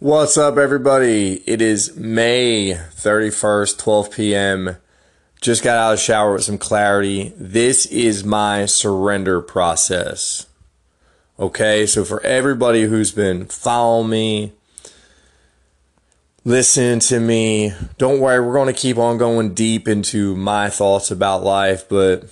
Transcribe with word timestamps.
What's 0.00 0.38
up, 0.38 0.58
everybody? 0.58 1.42
It 1.44 1.60
is 1.60 1.96
May 1.96 2.70
31st, 2.70 3.78
12 3.78 4.10
p.m. 4.12 4.76
Just 5.40 5.64
got 5.64 5.76
out 5.76 5.92
of 5.94 5.98
the 5.98 6.04
shower 6.04 6.34
with 6.34 6.44
some 6.44 6.56
clarity. 6.56 7.32
This 7.36 7.84
is 7.86 8.22
my 8.22 8.66
surrender 8.66 9.40
process. 9.40 10.46
Okay, 11.36 11.84
so 11.84 12.04
for 12.04 12.22
everybody 12.22 12.82
who's 12.84 13.10
been 13.10 13.46
following 13.46 14.08
me, 14.08 14.52
listen 16.44 17.00
to 17.00 17.18
me, 17.18 17.72
don't 17.98 18.20
worry, 18.20 18.38
we're 18.38 18.54
going 18.54 18.72
to 18.72 18.80
keep 18.80 18.98
on 18.98 19.18
going 19.18 19.52
deep 19.52 19.88
into 19.88 20.36
my 20.36 20.70
thoughts 20.70 21.10
about 21.10 21.42
life, 21.42 21.88
but 21.88 22.22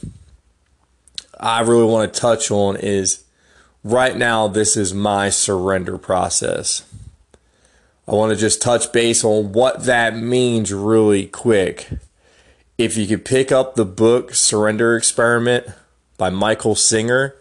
I 1.41 1.63
really 1.63 1.91
want 1.91 2.15
to 2.15 2.21
touch 2.21 2.49
on 2.53 2.77
is 2.77 3.25
right 3.83 4.17
now, 4.17 4.47
this 4.47 4.77
is 4.77 4.95
my 4.95 5.31
surrender 5.31 5.99
process. 5.99 6.85
I 8.09 8.13
want 8.13 8.31
to 8.33 8.37
just 8.37 8.63
touch 8.63 8.93
base 8.93 9.25
on 9.25 9.53
what 9.53 9.85
that 9.85 10.17
means 10.17 10.73
really 10.73 11.27
quick. 11.27 11.89
If 12.79 12.97
you 12.97 13.07
could 13.07 13.25
pick 13.25 13.51
up 13.51 13.75
the 13.75 13.85
book 13.85 14.35
Surrender 14.35 14.97
Experiment 14.97 15.67
by 16.17 16.31
Michael 16.31 16.77
Singer, 16.77 17.35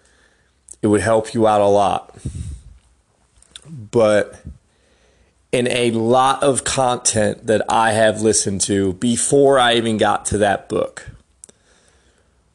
it 0.82 0.88
would 0.88 1.02
help 1.02 1.34
you 1.34 1.46
out 1.46 1.62
a 1.62 1.68
lot. 1.68 2.18
But 3.70 4.42
in 5.52 5.68
a 5.68 5.92
lot 5.92 6.42
of 6.42 6.64
content 6.64 7.46
that 7.48 7.62
I 7.70 7.92
have 7.92 8.22
listened 8.22 8.62
to 8.62 8.94
before 8.94 9.60
I 9.60 9.76
even 9.76 9.98
got 9.98 10.26
to 10.26 10.38
that 10.40 10.68
book, 10.68 11.12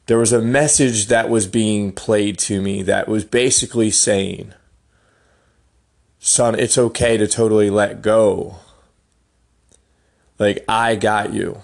there 0.06 0.18
was 0.18 0.32
a 0.32 0.42
message 0.42 1.06
that 1.06 1.30
was 1.30 1.46
being 1.46 1.92
played 1.92 2.38
to 2.40 2.60
me 2.60 2.82
that 2.82 3.06
was 3.06 3.24
basically 3.24 3.90
saying, 3.90 4.52
son, 6.20 6.58
it's 6.58 6.78
okay 6.78 7.16
to 7.16 7.26
totally 7.26 7.70
let 7.70 8.02
go. 8.02 8.56
Like, 10.38 10.64
I 10.68 10.94
got 10.94 11.32
you. 11.32 11.62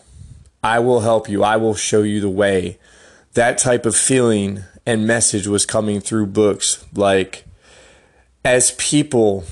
I 0.62 0.80
will 0.80 1.00
help 1.00 1.28
you. 1.28 1.44
I 1.44 1.56
will 1.56 1.74
show 1.74 2.02
you 2.02 2.20
the 2.20 2.28
way. 2.28 2.78
That 3.34 3.58
type 3.58 3.86
of 3.86 3.94
feeling 3.94 4.64
and 4.84 5.06
message 5.06 5.46
was 5.46 5.64
coming 5.64 6.00
through 6.00 6.26
books. 6.26 6.84
Like, 6.94 7.44
as 8.44 8.72
people, 8.72 9.44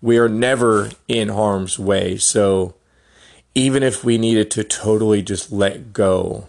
we 0.00 0.18
are 0.18 0.28
never 0.28 0.90
in 1.08 1.28
harm's 1.28 1.78
way. 1.78 2.16
So, 2.16 2.74
even 3.54 3.82
if 3.82 4.04
we 4.04 4.16
needed 4.16 4.50
to 4.52 4.64
totally 4.64 5.22
just 5.22 5.50
let 5.50 5.92
go 5.92 6.46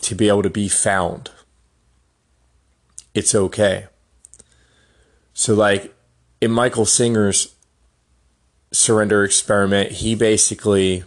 to 0.00 0.14
be 0.14 0.28
able 0.28 0.42
to 0.42 0.50
be 0.50 0.68
found, 0.68 1.30
it's 3.14 3.34
okay. 3.34 3.86
So, 5.40 5.54
like 5.54 5.94
in 6.42 6.50
Michael 6.50 6.84
Singer's 6.84 7.54
surrender 8.72 9.24
experiment, 9.24 9.90
he 9.90 10.14
basically 10.14 11.04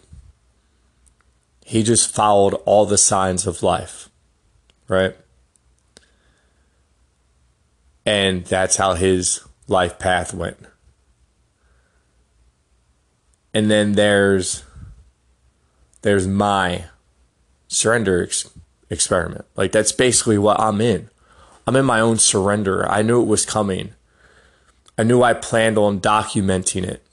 he 1.64 1.84
just 1.84 2.12
followed 2.12 2.56
all 2.66 2.88
the 2.88 2.98
signs 2.98 3.46
of 3.46 3.62
life, 3.62 4.10
right? 4.88 5.16
And 8.08 8.44
that's 8.44 8.78
how 8.78 8.96
his 8.96 9.42
life 9.68 10.00
path 10.00 10.34
went. 10.34 10.58
And 13.54 13.70
then 13.70 13.92
there's 13.92 14.64
there's 16.02 16.26
my 16.26 16.86
surrender 17.68 18.24
ex- 18.24 18.50
experiment. 18.90 19.46
Like 19.56 19.72
that's 19.72 19.92
basically 19.92 20.40
what 20.40 20.60
I'm 20.60 20.82
in. 20.82 21.12
I'm 21.68 21.76
in 21.76 21.86
my 21.86 22.00
own 22.00 22.18
surrender. 22.18 22.90
I 22.90 23.04
knew 23.04 23.22
it 23.22 23.28
was 23.28 23.46
coming. 23.46 23.94
I 24.98 25.04
knew 25.04 25.24
I 25.24 25.34
planned 25.34 25.78
on 25.78 26.00
documenting 26.00 26.84
it. 26.84 27.04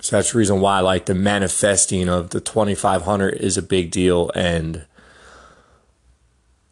So 0.00 0.16
that's 0.16 0.32
the 0.32 0.38
reason 0.38 0.60
why 0.60 0.80
like 0.80 1.06
the 1.06 1.14
manifesting 1.14 2.08
of 2.08 2.30
the 2.30 2.40
2500 2.40 3.34
is 3.34 3.58
a 3.58 3.62
big 3.62 3.90
deal 3.90 4.30
and 4.34 4.86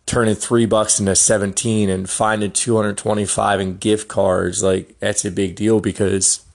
turning 0.06 0.34
3 0.34 0.64
bucks 0.64 0.98
into 0.98 1.14
17 1.14 1.90
and 1.90 2.08
finding 2.08 2.50
225 2.50 3.60
in 3.60 3.76
gift 3.76 4.08
cards 4.08 4.62
like 4.62 4.98
that's 5.00 5.26
a 5.26 5.30
big 5.30 5.54
deal 5.54 5.80
because 5.80 6.46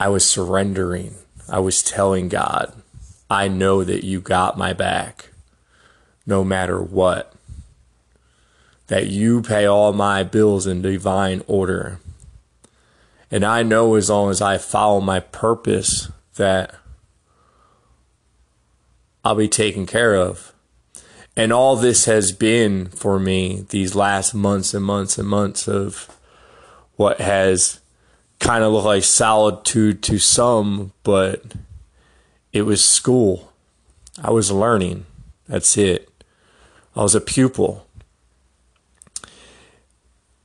I 0.00 0.08
was 0.08 0.28
surrendering. 0.28 1.14
I 1.48 1.60
was 1.60 1.82
telling 1.82 2.28
God, 2.28 2.72
I 3.30 3.48
know 3.48 3.84
that 3.84 4.04
you 4.04 4.20
got 4.20 4.58
my 4.58 4.72
back 4.72 5.30
no 6.26 6.44
matter 6.44 6.80
what 6.80 7.32
that 8.88 9.06
you 9.06 9.40
pay 9.40 9.64
all 9.64 9.92
my 9.92 10.22
bills 10.22 10.66
in 10.66 10.82
divine 10.82 11.42
order. 11.46 12.00
And 13.30 13.44
I 13.44 13.62
know 13.62 13.94
as 13.94 14.10
long 14.10 14.30
as 14.30 14.42
I 14.42 14.58
follow 14.58 15.00
my 15.00 15.20
purpose 15.20 16.10
that 16.36 16.74
I'll 19.24 19.34
be 19.34 19.48
taken 19.48 19.86
care 19.86 20.14
of. 20.14 20.54
And 21.36 21.52
all 21.52 21.76
this 21.76 22.06
has 22.06 22.32
been 22.32 22.86
for 22.86 23.18
me 23.18 23.66
these 23.68 23.94
last 23.94 24.34
months 24.34 24.74
and 24.74 24.84
months 24.84 25.18
and 25.18 25.28
months 25.28 25.68
of 25.68 26.16
what 26.96 27.20
has 27.20 27.80
kind 28.40 28.64
of 28.64 28.72
looked 28.72 28.86
like 28.86 29.04
solitude 29.04 30.02
to 30.04 30.18
some, 30.18 30.92
but 31.02 31.42
it 32.52 32.62
was 32.62 32.84
school. 32.84 33.52
I 34.22 34.30
was 34.30 34.50
learning. 34.50 35.06
That's 35.46 35.76
it. 35.76 36.08
I 36.96 37.02
was 37.02 37.14
a 37.14 37.20
pupil. 37.20 37.86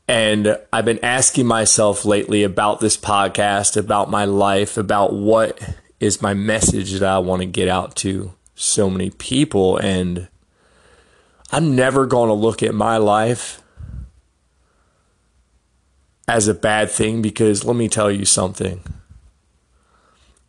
And 0.07 0.57
I've 0.71 0.85
been 0.85 1.03
asking 1.03 1.47
myself 1.47 2.03
lately 2.03 2.43
about 2.43 2.79
this 2.79 2.97
podcast, 2.97 3.77
about 3.77 4.09
my 4.09 4.25
life, 4.25 4.77
about 4.77 5.13
what 5.13 5.59
is 5.99 6.21
my 6.21 6.33
message 6.33 6.91
that 6.93 7.03
I 7.03 7.19
want 7.19 7.41
to 7.41 7.45
get 7.45 7.69
out 7.69 7.95
to 7.97 8.33
so 8.55 8.89
many 8.89 9.09
people. 9.11 9.77
And 9.77 10.27
I'm 11.51 11.75
never 11.75 12.05
going 12.05 12.27
to 12.27 12.33
look 12.33 12.61
at 12.61 12.75
my 12.75 12.97
life 12.97 13.61
as 16.27 16.47
a 16.47 16.53
bad 16.53 16.89
thing 16.89 17.21
because 17.21 17.63
let 17.63 17.75
me 17.75 17.87
tell 17.87 18.11
you 18.11 18.25
something. 18.25 18.81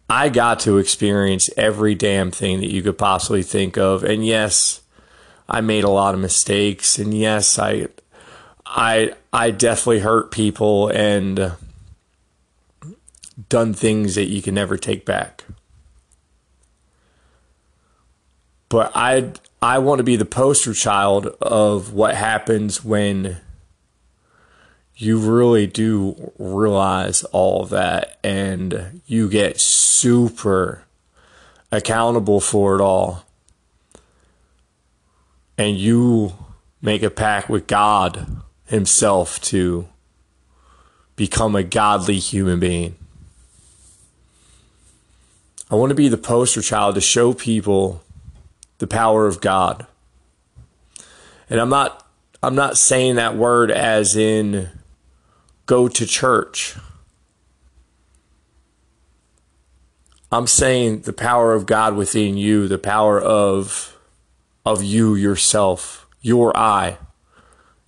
I 0.09 0.29
got 0.29 0.61
to 0.61 0.79
experience 0.79 1.49
every 1.57 1.95
damn 1.95 2.31
thing 2.31 2.61
that 2.61 2.71
you 2.71 2.83
could 2.83 2.99
possibly 2.99 3.43
think 3.43 3.79
of. 3.79 4.03
And 4.05 4.27
yes, 4.27 4.83
I 5.49 5.61
made 5.61 5.85
a 5.85 5.91
lot 5.91 6.15
of 6.15 6.21
mistakes. 6.21 6.99
And 6.99 7.15
yes, 7.15 7.59
I 7.59 7.89
I 8.67 9.15
I 9.33 9.51
definitely 9.51 10.01
hurt 10.01 10.31
people 10.31 10.89
and 10.89 11.53
done 13.49 13.75
things 13.75 14.15
that 14.15 14.27
you 14.29 14.43
can 14.43 14.55
never 14.55 14.77
take 14.77 15.05
back. 15.05 15.45
But 18.69 18.93
I 18.95 19.33
I 19.61 19.79
want 19.79 19.99
to 19.99 20.05
be 20.05 20.17
the 20.17 20.25
poster 20.25 20.75
child 20.75 21.27
of 21.41 21.93
what 21.93 22.15
happens 22.15 22.85
when 22.85 23.39
you 24.97 25.19
really 25.19 25.67
do 25.67 26.33
realize 26.39 27.25
all 27.25 27.65
that 27.67 28.19
and 28.23 29.03
you 29.07 29.29
get 29.29 29.61
super 29.61 30.85
accountable 31.73 32.41
for 32.41 32.77
it 32.77 32.81
all. 32.81 33.25
And 35.57 35.77
you 35.77 36.33
make 36.81 37.03
a 37.03 37.11
pact 37.11 37.49
with 37.49 37.67
God 37.67 38.43
himself 38.75 39.41
to 39.41 39.89
become 41.17 41.55
a 41.55 41.63
godly 41.63 42.19
human 42.19 42.59
being. 42.59 42.97
I 45.71 45.77
want 45.77 45.91
to 45.91 45.95
be 45.95 46.09
the 46.09 46.19
poster 46.19 46.61
child 46.61 46.97
to 46.97 47.01
show 47.01 47.33
people 47.33 48.03
the 48.79 48.87
power 48.87 49.27
of 49.27 49.41
God. 49.41 49.87
And 51.49 51.61
I'm 51.61 51.71
not 51.71 52.07
I'm 52.43 52.55
not 52.55 52.77
saying 52.77 53.15
that 53.15 53.37
word 53.37 53.71
as 53.71 54.17
in 54.17 54.69
go 55.67 55.89
to 55.89 56.05
church. 56.05 56.77
I'm 60.31 60.47
saying 60.47 61.03
the 61.03 61.13
power 61.13 61.55
of 61.55 61.65
God 61.65 61.97
within 61.97 62.37
you, 62.37 62.69
the 62.69 62.79
power 62.79 63.21
of 63.21 63.97
of 64.67 64.83
you 64.83 65.15
yourself, 65.15 66.07
your 66.21 66.55
I 66.57 66.99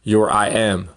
your 0.07 0.33
I 0.33 0.49
am. 0.49 0.89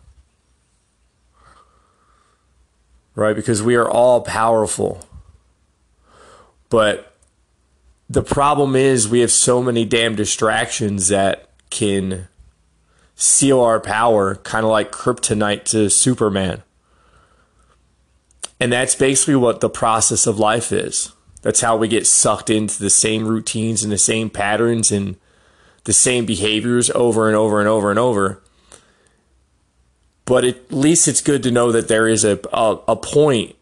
Right? 3.15 3.35
Because 3.35 3.61
we 3.61 3.75
are 3.75 3.89
all 3.89 4.21
powerful. 4.21 5.03
But 6.69 7.17
the 8.07 8.21
problem 8.21 8.75
is 8.75 9.09
we 9.09 9.21
have 9.21 9.31
so 9.31 9.63
many 9.63 9.83
damn 9.83 10.15
distractions 10.15 11.07
that 11.07 11.50
can 11.71 12.27
seal 13.15 13.59
our 13.59 13.79
power, 13.79 14.35
kind 14.35 14.63
of 14.63 14.71
like 14.71 14.91
kryptonite 14.91 15.65
to 15.65 15.89
Superman. 15.89 16.62
And 18.59 18.71
that's 18.71 18.94
basically 18.94 19.35
what 19.35 19.59
the 19.59 19.69
process 19.69 20.27
of 20.27 20.38
life 20.38 20.71
is. 20.71 21.13
That's 21.41 21.62
how 21.62 21.75
we 21.75 21.88
get 21.88 22.05
sucked 22.05 22.51
into 22.51 22.77
the 22.77 22.89
same 22.91 23.25
routines 23.25 23.81
and 23.83 23.91
the 23.91 23.97
same 23.97 24.29
patterns 24.29 24.91
and 24.91 25.15
the 25.85 25.94
same 25.94 26.27
behaviors 26.27 26.91
over 26.91 27.27
and 27.27 27.35
over 27.35 27.59
and 27.59 27.67
over 27.67 27.89
and 27.89 27.97
over 27.97 28.44
but 30.29 30.45
at 30.45 30.71
least 30.71 31.07
it's 31.07 31.21
good 31.21 31.41
to 31.41 31.49
know 31.49 31.71
that 31.71 31.87
there 31.87 32.07
is 32.07 32.23
a, 32.23 32.39
a, 32.53 32.77
a 32.89 32.95
point 32.95 33.55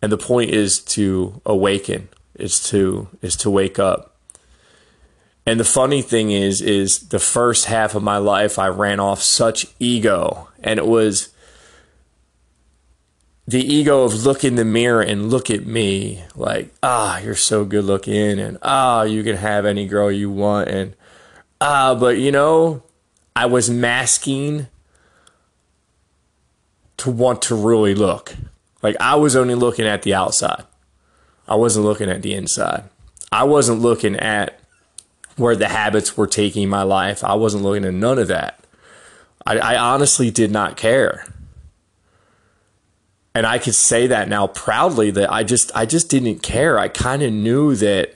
and 0.00 0.12
the 0.12 0.16
point 0.16 0.50
is 0.50 0.78
to 0.78 1.42
awaken 1.44 2.08
is 2.36 2.62
to 2.68 3.08
is 3.20 3.34
to 3.34 3.50
wake 3.50 3.80
up. 3.80 4.16
And 5.44 5.58
the 5.58 5.64
funny 5.64 6.02
thing 6.02 6.30
is 6.30 6.62
is 6.62 7.08
the 7.08 7.18
first 7.18 7.64
half 7.64 7.96
of 7.96 8.02
my 8.02 8.18
life 8.18 8.60
i 8.60 8.68
ran 8.68 9.00
off 9.00 9.22
such 9.22 9.66
ego 9.80 10.48
and 10.62 10.78
it 10.78 10.86
was 10.86 11.30
the 13.48 13.60
ego 13.60 14.04
of 14.04 14.24
look 14.24 14.44
in 14.44 14.54
the 14.54 14.64
mirror 14.64 15.02
and 15.02 15.30
look 15.30 15.50
at 15.50 15.66
me 15.66 16.22
like 16.36 16.72
ah 16.82 17.18
you're 17.18 17.34
so 17.34 17.64
good 17.64 17.84
looking 17.84 18.38
and 18.38 18.56
ah 18.62 19.02
you 19.02 19.24
can 19.24 19.36
have 19.36 19.66
any 19.66 19.86
girl 19.86 20.12
you 20.12 20.30
want 20.30 20.68
and 20.68 20.94
ah 21.60 21.94
but 21.94 22.18
you 22.18 22.30
know 22.30 22.82
i 23.36 23.44
was 23.44 23.68
masking 23.68 24.68
to 27.04 27.10
want 27.10 27.42
to 27.42 27.54
really 27.54 27.94
look 27.94 28.34
like 28.82 28.96
I 29.00 29.14
was 29.14 29.36
only 29.36 29.54
looking 29.54 29.86
at 29.86 30.02
the 30.02 30.14
outside. 30.14 30.64
I 31.46 31.54
wasn't 31.54 31.86
looking 31.86 32.10
at 32.10 32.22
the 32.22 32.34
inside. 32.34 32.84
I 33.30 33.44
wasn't 33.44 33.80
looking 33.80 34.16
at 34.16 34.60
where 35.36 35.56
the 35.56 35.68
habits 35.68 36.16
were 36.16 36.26
taking 36.26 36.68
my 36.68 36.82
life. 36.82 37.24
I 37.24 37.34
wasn't 37.34 37.64
looking 37.64 37.84
at 37.84 37.94
none 37.94 38.18
of 38.18 38.28
that. 38.28 38.60
I, 39.46 39.58
I 39.58 39.76
honestly 39.76 40.30
did 40.30 40.50
not 40.50 40.76
care. 40.76 41.26
And 43.34 43.46
I 43.46 43.58
could 43.58 43.74
say 43.74 44.06
that 44.06 44.28
now 44.28 44.46
proudly 44.46 45.10
that 45.10 45.32
I 45.32 45.42
just 45.42 45.74
I 45.74 45.86
just 45.86 46.08
didn't 46.08 46.40
care. 46.40 46.78
I 46.78 46.88
kind 46.88 47.22
of 47.22 47.32
knew 47.32 47.74
that 47.76 48.14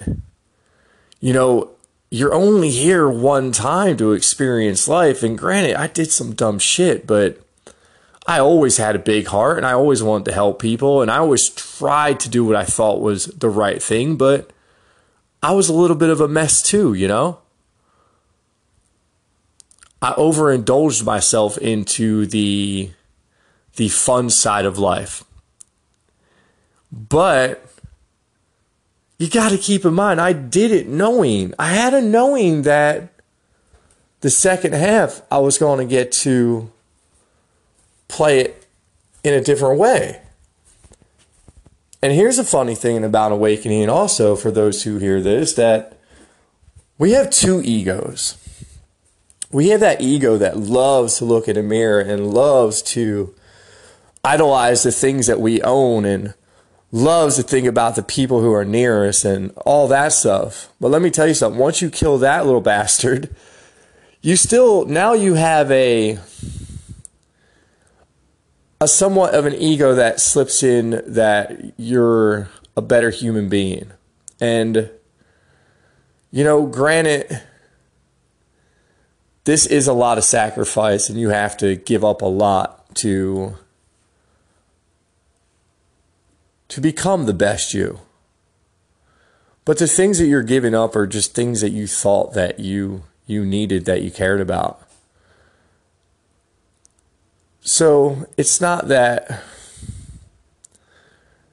you 1.20 1.32
know, 1.32 1.70
you're 2.10 2.32
only 2.32 2.70
here 2.70 3.08
one 3.08 3.52
time 3.52 3.96
to 3.96 4.12
experience 4.12 4.88
life. 4.88 5.22
And 5.22 5.36
granted, 5.36 5.74
I 5.74 5.88
did 5.88 6.10
some 6.10 6.34
dumb 6.34 6.58
shit, 6.58 7.06
but 7.06 7.38
I 8.28 8.40
always 8.40 8.76
had 8.76 8.94
a 8.94 8.98
big 8.98 9.26
heart 9.28 9.56
and 9.56 9.66
I 9.66 9.72
always 9.72 10.02
wanted 10.02 10.26
to 10.26 10.32
help 10.32 10.60
people 10.60 11.00
and 11.00 11.10
I 11.10 11.16
always 11.16 11.48
tried 11.48 12.20
to 12.20 12.28
do 12.28 12.44
what 12.44 12.56
I 12.56 12.64
thought 12.64 13.00
was 13.00 13.24
the 13.24 13.48
right 13.48 13.82
thing, 13.82 14.16
but 14.16 14.50
I 15.42 15.52
was 15.52 15.70
a 15.70 15.72
little 15.72 15.96
bit 15.96 16.10
of 16.10 16.20
a 16.20 16.28
mess 16.28 16.60
too, 16.60 16.92
you 16.92 17.08
know? 17.08 17.38
I 20.02 20.12
overindulged 20.12 21.06
myself 21.06 21.56
into 21.56 22.26
the 22.26 22.90
the 23.76 23.88
fun 23.88 24.28
side 24.28 24.66
of 24.66 24.78
life. 24.78 25.24
But 26.92 27.64
you 29.18 29.30
got 29.30 29.52
to 29.52 29.58
keep 29.58 29.86
in 29.86 29.94
mind 29.94 30.20
I 30.20 30.34
did 30.34 30.70
it 30.70 30.86
knowing. 30.86 31.54
I 31.58 31.68
had 31.68 31.94
a 31.94 32.02
knowing 32.02 32.60
that 32.62 33.08
the 34.20 34.28
second 34.28 34.74
half 34.74 35.22
I 35.30 35.38
was 35.38 35.56
going 35.56 35.78
to 35.78 35.90
get 35.90 36.12
to 36.12 36.70
play 38.08 38.40
it 38.40 38.66
in 39.22 39.34
a 39.34 39.40
different 39.40 39.78
way. 39.78 40.22
And 42.02 42.12
here's 42.12 42.38
a 42.38 42.44
funny 42.44 42.74
thing 42.74 43.02
about 43.04 43.32
awakening, 43.32 43.88
also 43.88 44.36
for 44.36 44.50
those 44.50 44.84
who 44.84 44.98
hear 44.98 45.20
this, 45.20 45.52
that 45.54 45.98
we 46.96 47.12
have 47.12 47.30
two 47.30 47.60
egos. 47.62 48.36
We 49.50 49.68
have 49.68 49.80
that 49.80 50.00
ego 50.00 50.36
that 50.36 50.56
loves 50.56 51.18
to 51.18 51.24
look 51.24 51.48
in 51.48 51.56
a 51.56 51.62
mirror 51.62 52.00
and 52.00 52.32
loves 52.32 52.82
to 52.82 53.34
idolize 54.24 54.82
the 54.82 54.92
things 54.92 55.26
that 55.26 55.40
we 55.40 55.62
own 55.62 56.04
and 56.04 56.34
loves 56.92 57.36
to 57.36 57.42
think 57.42 57.66
about 57.66 57.96
the 57.96 58.02
people 58.02 58.40
who 58.40 58.52
are 58.52 58.64
near 58.64 59.06
us 59.06 59.24
and 59.24 59.52
all 59.64 59.88
that 59.88 60.12
stuff. 60.12 60.72
But 60.80 60.90
let 60.90 61.02
me 61.02 61.10
tell 61.10 61.26
you 61.26 61.34
something 61.34 61.58
once 61.58 61.82
you 61.82 61.90
kill 61.90 62.18
that 62.18 62.46
little 62.46 62.60
bastard, 62.74 63.34
you 64.20 64.36
still, 64.36 64.84
now 64.84 65.14
you 65.14 65.34
have 65.34 65.70
a 65.70 66.18
a 68.80 68.88
somewhat 68.88 69.34
of 69.34 69.44
an 69.46 69.54
ego 69.54 69.94
that 69.94 70.20
slips 70.20 70.62
in 70.62 71.02
that 71.06 71.72
you're 71.76 72.48
a 72.76 72.82
better 72.82 73.10
human 73.10 73.48
being. 73.48 73.90
And, 74.40 74.90
you 76.30 76.44
know, 76.44 76.66
granted, 76.66 77.42
this 79.44 79.66
is 79.66 79.88
a 79.88 79.92
lot 79.92 80.18
of 80.18 80.24
sacrifice 80.24 81.08
and 81.08 81.18
you 81.18 81.30
have 81.30 81.56
to 81.56 81.74
give 81.74 82.04
up 82.04 82.22
a 82.22 82.26
lot 82.26 82.94
to 82.96 83.56
to 86.68 86.80
become 86.82 87.24
the 87.24 87.32
best 87.32 87.72
you. 87.72 88.00
But 89.64 89.78
the 89.78 89.86
things 89.86 90.18
that 90.18 90.26
you're 90.26 90.42
giving 90.42 90.74
up 90.74 90.94
are 90.94 91.06
just 91.06 91.34
things 91.34 91.62
that 91.62 91.70
you 91.70 91.86
thought 91.86 92.34
that 92.34 92.60
you 92.60 93.04
you 93.26 93.44
needed 93.44 93.84
that 93.86 94.02
you 94.02 94.10
cared 94.10 94.40
about. 94.40 94.87
So 97.60 98.26
it's 98.36 98.60
not 98.60 98.88
that 98.88 99.42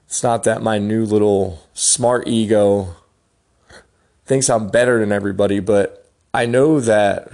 it's 0.07 0.23
not 0.23 0.43
that 0.43 0.61
my 0.61 0.77
new 0.77 1.03
little 1.03 1.61
smart 1.73 2.27
ego 2.27 2.95
thinks 4.25 4.49
I'm 4.49 4.69
better 4.69 4.99
than 4.99 5.11
everybody, 5.11 5.59
but 5.59 6.09
I 6.33 6.45
know 6.45 6.79
that 6.79 7.29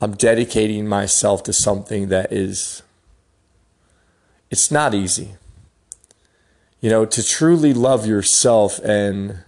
I'm 0.00 0.14
dedicating 0.14 0.88
myself 0.88 1.42
to 1.42 1.52
something 1.52 2.08
that 2.08 2.32
is 2.32 2.82
it's 4.50 4.70
not 4.70 4.94
easy. 4.94 5.34
You 6.80 6.88
know, 6.88 7.04
to 7.04 7.22
truly 7.22 7.74
love 7.74 8.06
yourself 8.06 8.78
and 8.78 9.40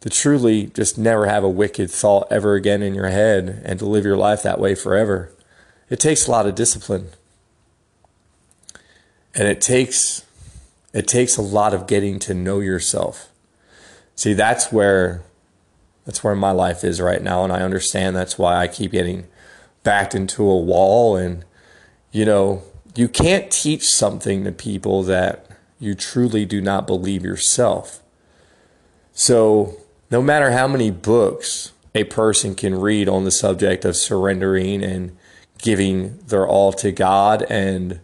to 0.00 0.08
truly 0.08 0.66
just 0.66 0.96
never 0.96 1.26
have 1.26 1.44
a 1.44 1.48
wicked 1.50 1.90
thought 1.90 2.26
ever 2.30 2.54
again 2.54 2.82
in 2.82 2.94
your 2.94 3.10
head 3.10 3.60
and 3.64 3.78
to 3.78 3.86
live 3.86 4.04
your 4.04 4.16
life 4.16 4.42
that 4.42 4.58
way 4.58 4.74
forever 4.74 5.30
it 5.92 6.00
takes 6.00 6.26
a 6.26 6.30
lot 6.30 6.46
of 6.46 6.54
discipline. 6.54 7.08
And 9.34 9.46
it 9.46 9.60
takes 9.60 10.24
it 10.94 11.06
takes 11.06 11.36
a 11.36 11.42
lot 11.42 11.74
of 11.74 11.86
getting 11.86 12.18
to 12.20 12.32
know 12.32 12.60
yourself. 12.60 13.28
See, 14.14 14.32
that's 14.32 14.72
where 14.72 15.22
that's 16.06 16.24
where 16.24 16.34
my 16.34 16.50
life 16.50 16.82
is 16.82 16.98
right 16.98 17.22
now 17.22 17.44
and 17.44 17.52
I 17.52 17.60
understand 17.60 18.16
that's 18.16 18.38
why 18.38 18.56
I 18.56 18.68
keep 18.68 18.92
getting 18.92 19.26
backed 19.82 20.14
into 20.14 20.42
a 20.48 20.56
wall 20.56 21.14
and 21.14 21.44
you 22.10 22.24
know, 22.24 22.62
you 22.94 23.06
can't 23.06 23.50
teach 23.50 23.84
something 23.84 24.44
to 24.44 24.52
people 24.52 25.02
that 25.02 25.46
you 25.78 25.94
truly 25.94 26.46
do 26.46 26.62
not 26.62 26.86
believe 26.86 27.22
yourself. 27.22 28.02
So, 29.12 29.76
no 30.10 30.22
matter 30.22 30.52
how 30.52 30.68
many 30.68 30.90
books 30.90 31.72
a 31.94 32.04
person 32.04 32.54
can 32.54 32.80
read 32.80 33.10
on 33.10 33.24
the 33.24 33.30
subject 33.30 33.84
of 33.84 33.94
surrendering 33.94 34.82
and 34.82 35.16
giving 35.62 36.18
their 36.26 36.46
all 36.46 36.72
to 36.74 36.92
God 36.92 37.46
and 37.48 38.00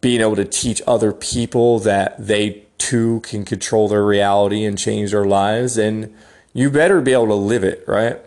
being 0.00 0.20
able 0.20 0.36
to 0.36 0.44
teach 0.44 0.80
other 0.86 1.12
people 1.12 1.78
that 1.80 2.14
they 2.24 2.64
too 2.78 3.20
can 3.20 3.44
control 3.44 3.88
their 3.88 4.04
reality 4.04 4.64
and 4.64 4.78
change 4.78 5.10
their 5.10 5.24
lives. 5.24 5.76
And 5.76 6.14
you 6.52 6.70
better 6.70 7.00
be 7.00 7.12
able 7.12 7.28
to 7.28 7.34
live 7.34 7.64
it, 7.64 7.82
right? 7.86 8.18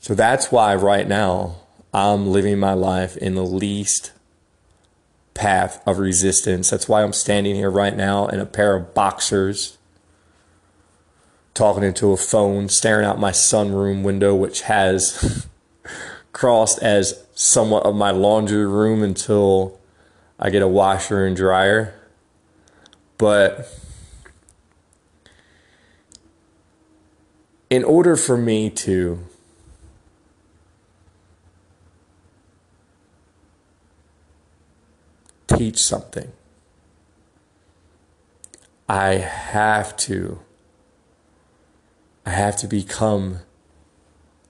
So 0.00 0.14
that's 0.14 0.52
why 0.52 0.74
right 0.74 1.06
now 1.06 1.56
I'm 1.92 2.28
living 2.28 2.58
my 2.58 2.72
life 2.72 3.16
in 3.16 3.34
the 3.34 3.44
least 3.44 4.12
path 5.34 5.82
of 5.86 5.98
resistance. 5.98 6.70
That's 6.70 6.88
why 6.88 7.02
I'm 7.02 7.12
standing 7.12 7.54
here 7.54 7.70
right 7.70 7.96
now 7.96 8.26
in 8.28 8.40
a 8.40 8.46
pair 8.46 8.76
of 8.76 8.94
boxers, 8.94 9.78
talking 11.54 11.82
into 11.82 12.12
a 12.12 12.16
phone, 12.16 12.68
staring 12.68 13.06
out 13.06 13.18
my 13.18 13.32
sunroom 13.32 14.02
window, 14.02 14.34
which 14.34 14.62
has 14.62 15.46
crossed 16.32 16.82
as 16.82 17.24
somewhat 17.34 17.84
of 17.84 17.94
my 17.94 18.10
laundry 18.10 18.66
room 18.66 19.02
until 19.02 19.78
I 20.38 20.50
get 20.50 20.62
a 20.62 20.68
washer 20.68 21.24
and 21.24 21.36
dryer. 21.36 21.94
But 23.16 23.68
in 27.70 27.84
order 27.84 28.16
for 28.16 28.36
me 28.36 28.70
to 28.70 29.18
teach 35.48 35.78
something, 35.78 36.32
I 38.88 39.14
have 39.14 39.96
to 39.98 40.40
I 42.24 42.30
have 42.30 42.56
to 42.58 42.66
become 42.66 43.38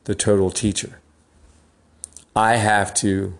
the 0.04 0.14
total 0.14 0.50
teacher. 0.50 0.98
I 2.38 2.54
have 2.54 2.94
to 2.94 3.36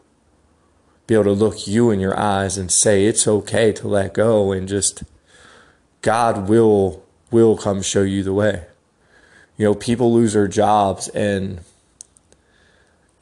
be 1.07 1.15
able 1.15 1.23
to 1.23 1.31
look 1.31 1.69
you 1.69 1.93
in 1.93 2.01
your 2.01 2.19
eyes 2.19 2.59
and 2.59 2.69
say 2.69 3.05
it's 3.05 3.29
okay 3.29 3.73
to 3.75 3.87
let 3.87 4.13
go 4.13 4.51
and 4.51 4.67
just 4.67 5.05
God 6.03 6.49
will 6.49 7.05
will 7.31 7.57
come 7.57 7.81
show 7.81 8.03
you 8.03 8.25
the 8.25 8.33
way. 8.33 8.65
You 9.57 9.67
know, 9.67 9.75
people 9.77 10.13
lose 10.13 10.33
their 10.33 10.49
jobs 10.49 11.07
and 11.11 11.61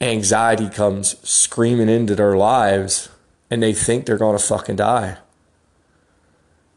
anxiety 0.01 0.67
comes 0.67 1.15
screaming 1.21 1.89
into 1.89 2.15
their 2.15 2.35
lives 2.35 3.09
and 3.51 3.61
they 3.61 3.73
think 3.73 4.07
they're 4.07 4.17
going 4.17 4.35
to 4.35 4.43
fucking 4.43 4.77
die. 4.77 5.17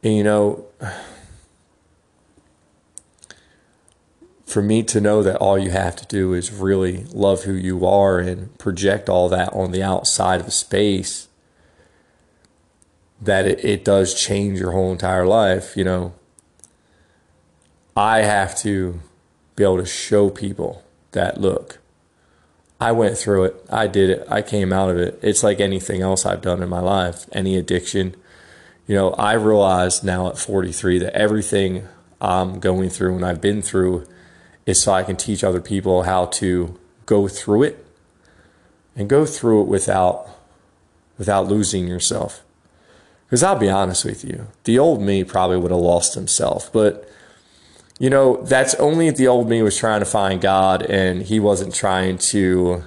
And 0.02 0.14
you 0.14 0.25
know, 0.25 0.66
for 4.50 4.62
me 4.62 4.83
to 4.83 5.00
know 5.00 5.23
that 5.23 5.37
all 5.37 5.59
you 5.59 5.71
have 5.71 5.95
to 5.97 6.07
do 6.07 6.35
is 6.35 6.52
really 6.52 7.04
love 7.12 7.45
who 7.45 7.52
you 7.52 7.87
are 7.87 8.19
and 8.19 8.57
project 8.59 9.09
all 9.09 9.28
that 9.28 9.52
on 9.52 9.71
the 9.71 9.83
outside 9.83 10.40
of 10.40 10.52
space, 10.52 11.28
that 13.21 13.47
it, 13.47 13.64
it 13.64 13.85
does 13.85 14.14
change 14.14 14.59
your 14.59 14.73
whole 14.73 14.90
entire 14.90 15.26
life, 15.26 15.76
you 15.76 15.85
know. 15.85 16.14
I 17.97 18.23
have 18.23 18.57
to 18.59 19.00
be 19.54 19.62
able 19.62 19.78
to 19.78 19.87
show 19.87 20.30
people 20.30 20.83
that 21.12 21.40
look, 21.40 21.78
I 22.80 22.92
went 22.92 23.19
through 23.19 23.45
it. 23.45 23.64
I 23.71 23.87
did 23.87 24.11
it. 24.11 24.26
I 24.28 24.42
came 24.42 24.73
out 24.73 24.90
of 24.90 24.97
it. 24.97 25.19
It's 25.23 25.42
like 25.42 25.61
anything 25.61 26.00
else 26.00 26.25
I've 26.25 26.40
done 26.40 26.62
in 26.62 26.69
my 26.69 26.80
life, 26.80 27.26
any 27.30 27.57
addiction. 27.57 28.16
You 28.87 28.95
know, 28.95 29.11
I 29.12 29.35
realize 29.35 30.02
now 30.02 30.28
at 30.28 30.38
43 30.38 30.99
that 31.00 31.14
everything 31.14 31.87
I'm 32.21 32.59
going 32.59 32.88
through 32.88 33.16
and 33.16 33.25
I've 33.25 33.40
been 33.40 33.61
through 33.61 34.07
is 34.71 34.83
so 34.83 34.93
I 34.93 35.03
can 35.03 35.17
teach 35.17 35.45
other 35.45 35.61
people 35.61 36.05
how 36.05 36.27
to 36.27 36.79
go 37.07 37.29
through 37.29 37.65
it 37.65 37.85
and 38.97 39.09
go 39.09 39.27
through 39.27 39.62
it 39.62 39.69
without 39.69 40.29
without 41.19 41.47
losing 41.49 41.87
yourself. 41.87 42.43
Because 43.27 43.43
I'll 43.43 43.59
be 43.59 43.69
honest 43.69 44.05
with 44.05 44.25
you, 44.25 44.49
the 44.65 44.79
old 44.79 45.03
me 45.03 45.23
probably 45.23 45.59
would 45.59 45.71
have 45.71 45.81
lost 45.81 46.15
himself, 46.15 46.73
but 46.73 47.09
you 47.99 48.09
know, 48.09 48.43
that's 48.45 48.75
only 48.77 49.09
if 49.09 49.17
the 49.17 49.29
old 49.29 49.49
me 49.49 49.62
was 49.62 49.77
trying 49.77 50.00
to 50.00 50.07
find 50.07 50.41
God 50.41 50.83
and 50.83 51.23
he 51.23 51.39
wasn't 51.39 51.75
trying 51.75 52.17
to 52.33 52.83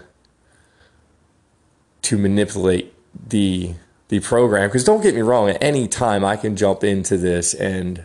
to 2.01 2.17
manipulate 2.17 2.93
the 3.29 3.75
the 4.09 4.19
program 4.19 4.67
because 4.67 4.83
don't 4.83 5.01
get 5.01 5.15
me 5.15 5.21
wrong 5.21 5.49
at 5.49 5.63
any 5.63 5.87
time 5.87 6.25
I 6.25 6.35
can 6.35 6.55
jump 6.55 6.83
into 6.83 7.17
this 7.17 7.53
and 7.53 8.03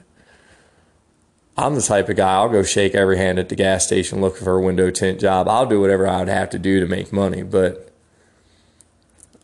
I'm 1.58 1.74
the 1.74 1.82
type 1.82 2.08
of 2.08 2.14
guy 2.14 2.34
I'll 2.34 2.48
go 2.48 2.62
shake 2.62 2.94
every 2.94 3.16
hand 3.18 3.40
at 3.40 3.48
the 3.48 3.56
gas 3.56 3.84
station 3.84 4.20
looking 4.20 4.44
for 4.44 4.56
a 4.56 4.62
window 4.62 4.92
tint 4.92 5.18
job. 5.18 5.48
I'll 5.48 5.66
do 5.66 5.80
whatever 5.80 6.06
I 6.06 6.20
would 6.20 6.28
have 6.28 6.50
to 6.50 6.58
do 6.58 6.78
to 6.78 6.86
make 6.86 7.12
money, 7.12 7.42
but 7.42 7.92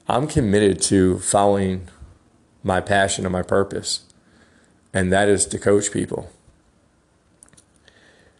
I'm 0.08 0.28
committed 0.28 0.80
to 0.82 1.18
following 1.18 1.88
my 2.62 2.80
passion 2.80 3.26
and 3.26 3.32
my 3.32 3.42
purpose. 3.42 4.04
And 4.92 5.12
that 5.12 5.28
is 5.28 5.44
to 5.46 5.58
coach 5.58 5.90
people. 5.90 6.30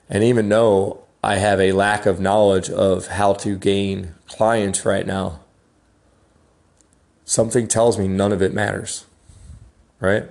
And 0.09 0.23
even 0.23 0.49
though 0.49 1.03
I 1.25 1.39
have 1.39 1.59
a 1.59 1.73
lack 1.73 2.07
of 2.07 2.21
knowledge 2.21 2.71
of 2.71 3.09
how 3.09 3.33
to 3.33 3.59
gain 3.59 4.15
clients 4.29 4.87
right 4.87 5.05
now, 5.05 5.41
something 7.25 7.67
tells 7.67 7.99
me 7.99 8.07
none 8.07 8.31
of 8.31 8.41
it 8.41 8.55
matters. 8.55 9.05
Right? 9.99 10.31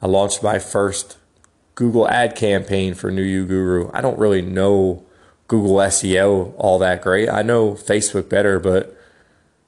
I 0.00 0.06
launched 0.06 0.44
my 0.44 0.60
first 0.60 1.16
Google 1.76 2.08
ad 2.08 2.34
campaign 2.34 2.94
for 2.94 3.12
New 3.12 3.22
You 3.22 3.46
Guru. 3.46 3.90
I 3.92 4.00
don't 4.00 4.18
really 4.18 4.42
know 4.42 5.04
Google 5.46 5.76
SEO 5.76 6.54
all 6.56 6.78
that 6.78 7.02
great. 7.02 7.28
I 7.28 7.42
know 7.42 7.72
Facebook 7.72 8.28
better, 8.28 8.58
but 8.58 8.96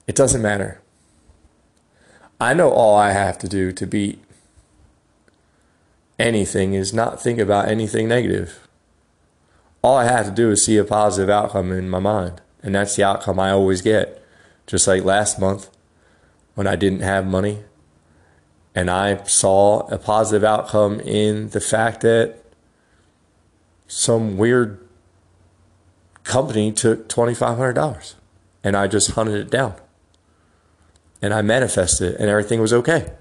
it 0.07 0.17
doesn't 0.17 0.43
matter. 0.43 0.81
I 2.41 2.55
know 2.55 2.71
all 2.71 2.97
I 2.97 3.13
have 3.13 3.39
to 3.39 3.49
do 3.49 3.73
to 3.73 3.87
beat 3.87 4.25
anything 6.19 6.73
is 6.73 6.95
not 6.95 7.23
think 7.23 7.39
about 7.39 7.69
anything 7.69 8.09
negative. 8.09 8.67
All 9.83 9.97
I 9.97 10.05
have 10.05 10.27
to 10.27 10.33
do 10.33 10.51
is 10.51 10.65
see 10.65 10.79
a 10.79 10.85
positive 10.85 11.29
outcome 11.29 11.71
in 11.73 11.91
my 11.91 11.99
mind. 11.99 12.41
And 12.63 12.75
that's 12.75 12.97
the 12.97 13.05
outcome 13.05 13.39
I 13.39 13.51
always 13.51 13.83
get. 13.83 14.25
Just 14.67 14.89
like 14.89 15.05
last 15.05 15.39
month 15.39 15.69
when 16.55 16.67
I 16.67 16.75
didn't 16.75 17.01
have 17.01 17.27
money, 17.27 17.65
and 18.75 18.91
I 18.91 19.23
saw 19.25 19.87
a 19.89 19.99
positive 19.99 20.45
outcome 20.45 21.01
in 21.01 21.51
the 21.51 21.61
fact 21.61 22.03
that 22.03 22.45
some 23.87 24.37
weird 24.37 24.87
company 26.25 26.71
took 26.73 27.09
$2,500 27.09 28.15
and 28.63 28.77
I 28.77 28.87
just 28.87 29.13
hunted 29.13 29.35
it 29.35 29.51
down. 29.51 29.75
And 31.21 31.35
I 31.35 31.43
manifested 31.43 32.15
it 32.15 32.21
and 32.21 32.29
everything 32.29 32.61
was 32.61 32.73
okay. 32.73 33.13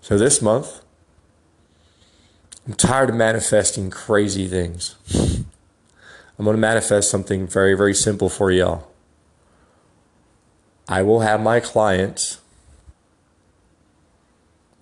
So 0.00 0.18
this 0.18 0.42
month, 0.42 0.82
I'm 2.66 2.74
tired 2.74 3.08
of 3.08 3.16
manifesting 3.16 3.90
crazy 3.90 4.46
things. 4.46 4.96
I'm 6.38 6.44
going 6.44 6.56
to 6.56 6.60
manifest 6.60 7.10
something 7.10 7.46
very, 7.46 7.74
very 7.74 7.94
simple 7.94 8.28
for 8.28 8.50
y'all. 8.50 8.88
I 10.88 11.02
will 11.02 11.20
have 11.20 11.40
my 11.40 11.60
clients 11.60 12.40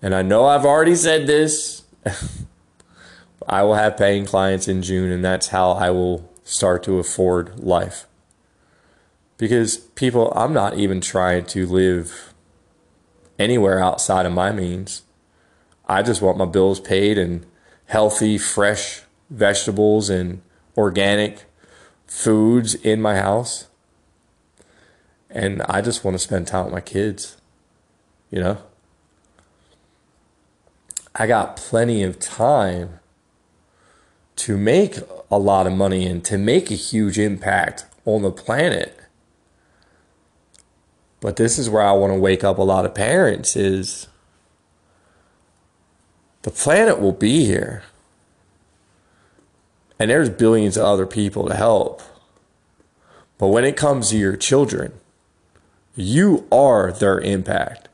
and 0.03 0.15
I 0.15 0.23
know 0.23 0.47
I've 0.47 0.67
already 0.67 0.97
said 0.97 1.29
this. 1.29 1.85
I 3.49 3.63
will 3.63 3.75
have 3.75 3.97
paying 3.97 4.27
clients 4.27 4.67
in 4.67 4.83
June, 4.83 5.11
and 5.11 5.25
that's 5.25 5.49
how 5.49 5.71
I 5.73 5.91
will 5.91 6.29
start 6.43 6.83
to 6.85 6.99
afford 6.99 7.61
life. 7.61 8.07
Because 9.39 9.77
people, 9.77 10.33
I'm 10.35 10.53
not 10.53 10.77
even 10.77 11.01
trying 11.01 11.47
to 11.47 11.67
live 11.67 12.35
anywhere 13.39 13.81
outside 13.81 14.27
of 14.27 14.33
my 14.33 14.53
means. 14.53 15.03
I 15.87 16.03
just 16.03 16.23
want 16.23 16.39
my 16.39 16.47
bills 16.47 16.81
paid 16.81 17.19
and 17.19 17.47
healthy, 17.87 18.39
fresh 18.39 19.03
vegetables 19.31 20.11
and 20.11 20.43
organic 20.77 21.45
foods 22.07 22.75
in 22.75 23.01
my 23.01 23.17
house. 23.17 23.69
And 25.31 25.63
I 25.63 25.81
just 25.81 26.05
want 26.05 26.15
to 26.15 26.19
spend 26.19 26.47
time 26.47 26.67
with 26.67 26.75
my 26.75 26.81
kids, 26.81 27.37
you 28.31 28.41
know? 28.41 28.59
I 31.15 31.27
got 31.27 31.57
plenty 31.57 32.03
of 32.03 32.19
time 32.19 33.01
to 34.37 34.57
make 34.57 34.97
a 35.31 35.39
lot 35.39 35.67
of 35.67 35.73
money 35.73 36.07
and 36.07 36.25
to 36.25 36.39
make 36.39 36.71
a 36.71 36.75
huge 36.75 37.19
impact 37.19 37.85
on 38.05 38.23
the 38.23 38.31
planet. 38.31 38.99
But 41.21 41.37
this 41.37 41.59
is 41.59 41.71
where 41.71 41.83
I 41.83 41.93
want 41.93 42.13
to 42.13 42.19
wake 42.19 42.43
up 42.43 42.59
a 42.59 42.63
lot 42.63 42.85
of 42.85 42.95
parents 42.95 43.55
is 43.55 44.09
the 46.43 46.51
planet 46.51 47.01
will 47.01 47.13
be 47.13 47.45
here. 47.45 47.85
And 49.99 50.11
there's 50.11 50.31
billions 50.31 50.77
of 50.77 50.85
other 50.85 51.07
people 51.07 51.47
to 51.47 51.55
help. 51.55 52.03
But 53.39 53.49
when 53.49 53.65
it 53.65 53.77
comes 53.77 54.11
to 54.11 54.19
your 54.19 54.37
children, 54.37 54.95
you 55.95 56.47
are 56.51 56.91
their 56.91 57.21
impact. 57.21 57.89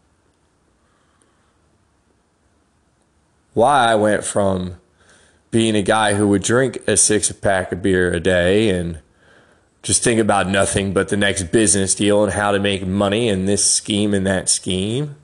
Why 3.58 3.90
I 3.90 3.96
went 3.96 4.22
from 4.22 4.76
being 5.50 5.74
a 5.74 5.82
guy 5.82 6.14
who 6.14 6.28
would 6.28 6.44
drink 6.44 6.78
a 6.86 6.96
six 6.96 7.32
pack 7.32 7.72
of 7.72 7.82
beer 7.82 8.12
a 8.12 8.20
day 8.20 8.70
and 8.70 9.00
just 9.82 10.04
think 10.04 10.20
about 10.20 10.48
nothing 10.48 10.92
but 10.92 11.08
the 11.08 11.16
next 11.16 11.50
business 11.50 11.96
deal 11.96 12.22
and 12.22 12.34
how 12.34 12.52
to 12.52 12.60
make 12.60 12.86
money 12.86 13.28
in 13.28 13.46
this 13.46 13.68
scheme 13.68 14.14
and 14.14 14.24
that 14.24 14.48
scheme. 14.48 15.16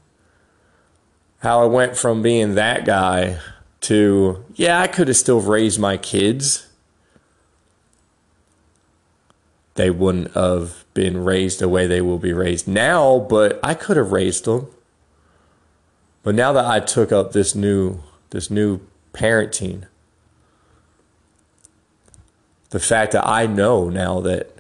How 1.43 1.63
I 1.63 1.67
went 1.67 1.97
from 1.97 2.23
being 2.23 2.57
that 2.57 2.85
guy 2.85 3.39
to, 3.83 4.45
yeah, 4.57 4.81
I 4.81 4.89
could 4.89 5.07
have 5.07 5.17
still 5.17 5.41
raised 5.41 5.79
my 5.79 5.97
kids. 5.97 6.67
They 9.75 9.91
wouldn't 9.91 10.33
have 10.33 10.85
been 10.93 11.23
raised 11.23 11.61
the 11.61 11.69
way 11.69 11.87
they 11.87 12.01
will 12.01 12.19
be 12.19 12.33
raised 12.33 12.67
now, 12.67 13.21
but 13.21 13.61
I 13.63 13.75
could 13.75 13.97
have 13.97 14.11
raised 14.11 14.45
them. 14.47 14.67
But 16.25 16.35
now 16.35 16.53
that 16.53 16.65
I 16.65 16.81
took 16.81 17.13
up 17.13 17.31
this 17.31 17.55
new 17.55 18.01
this 18.35 18.51
new 18.51 18.81
parenting. 19.13 19.85
The 22.71 22.81
fact 22.81 23.13
that 23.13 23.27
I 23.27 23.47
know 23.47 23.89
now 23.89 24.21
that 24.21 24.51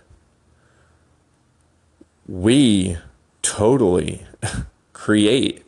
we 2.28 2.96
totally 3.42 4.24
create 4.92 5.66